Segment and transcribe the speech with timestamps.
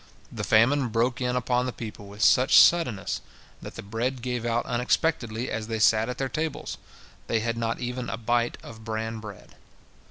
[0.31, 3.21] The famine broke in upon the people with such suddenness
[3.61, 6.79] that the bread gave out unexpectedly as they sat at their tables,
[7.27, 9.53] they had not even a bite of bran bread.